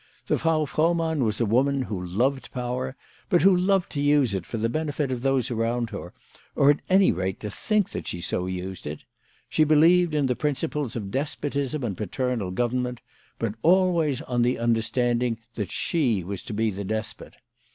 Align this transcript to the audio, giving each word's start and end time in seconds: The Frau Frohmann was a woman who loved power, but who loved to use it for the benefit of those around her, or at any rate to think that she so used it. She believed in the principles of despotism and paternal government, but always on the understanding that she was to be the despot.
The 0.25 0.39
Frau 0.39 0.65
Frohmann 0.65 1.23
was 1.23 1.39
a 1.39 1.45
woman 1.45 1.83
who 1.83 2.03
loved 2.03 2.51
power, 2.51 2.95
but 3.29 3.43
who 3.43 3.55
loved 3.55 3.91
to 3.91 4.01
use 4.01 4.33
it 4.33 4.47
for 4.47 4.57
the 4.57 4.67
benefit 4.67 5.11
of 5.11 5.21
those 5.21 5.51
around 5.51 5.91
her, 5.91 6.11
or 6.55 6.71
at 6.71 6.79
any 6.89 7.11
rate 7.11 7.39
to 7.41 7.51
think 7.51 7.91
that 7.91 8.07
she 8.07 8.19
so 8.19 8.47
used 8.47 8.87
it. 8.87 9.03
She 9.47 9.63
believed 9.63 10.15
in 10.15 10.25
the 10.25 10.35
principles 10.35 10.95
of 10.95 11.11
despotism 11.11 11.83
and 11.83 11.95
paternal 11.95 12.49
government, 12.49 12.99
but 13.37 13.53
always 13.61 14.23
on 14.23 14.41
the 14.41 14.57
understanding 14.57 15.37
that 15.53 15.71
she 15.71 16.23
was 16.23 16.41
to 16.45 16.53
be 16.55 16.71
the 16.71 16.83
despot. 16.83 17.35